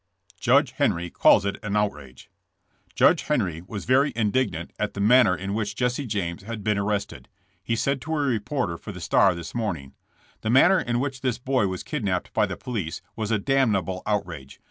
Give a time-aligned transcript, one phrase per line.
[0.39, 2.31] JUDGE HENRY CALLS IT AN OUTRAGE.
[2.95, 6.79] Judge Henry was very indignant at the man ner in which Jesse James had been
[6.79, 7.29] arrested.
[7.61, 9.93] He said to a reporter for The Star this morning:
[10.41, 14.59] 'The manner in which this boy was kidnapped by the police was a damnable outrage.